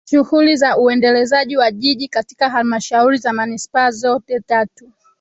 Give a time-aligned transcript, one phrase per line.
[0.09, 4.89] shughuli za uendelezaji wa Jiji katika Halmashauri za Manispaa zote tatu